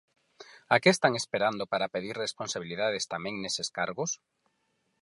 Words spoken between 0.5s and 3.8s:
¿A que están esperando para pedir responsabilidades tamén neses